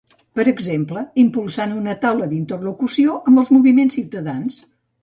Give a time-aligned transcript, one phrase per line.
[0.37, 4.63] Per exemple, impulsant una taula d'interlocució amb els moviments ciutadans.